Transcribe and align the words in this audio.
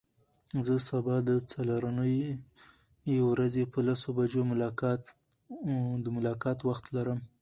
زه 0.65 0.75
سبا 0.89 1.15
د 1.29 1.31
څلرنۍ 1.51 2.17
ورځ 3.29 3.53
په 3.73 3.79
لسو 3.87 4.09
بجو 4.17 4.41
د 6.03 6.05
ملاقات 6.17 6.57
وخت 6.69 6.85
لرم. 6.95 7.19